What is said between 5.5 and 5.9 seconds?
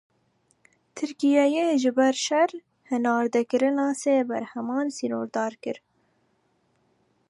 kir.